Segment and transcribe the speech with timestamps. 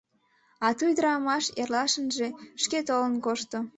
[0.65, 2.27] А ту ӱдырамаш эрлашынже
[2.63, 3.57] шке толын кошто.